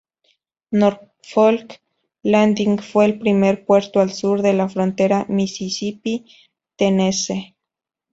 Norfolk 0.71 1.79
Landing 2.23 2.79
fue 2.79 3.05
el 3.05 3.19
primer 3.19 3.65
puerto 3.67 3.99
al 3.99 4.11
sur 4.11 4.41
de 4.41 4.53
la 4.53 4.67
frontera 4.67 5.27
Misisipi-Tennessee. 5.29 7.55